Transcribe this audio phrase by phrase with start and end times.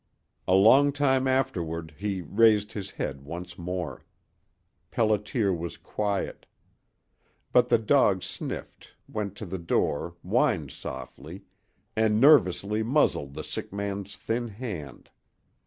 [0.47, 4.03] A long time afterward he raised his head once more.
[4.91, 6.47] Pelliter was quiet.
[7.53, 11.43] But the dog sniffed, went to the door, whined softly,
[11.95, 15.11] and nervously muzzled the sick man's thin hand.